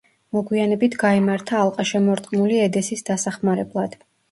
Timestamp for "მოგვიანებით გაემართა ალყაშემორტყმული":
0.35-2.59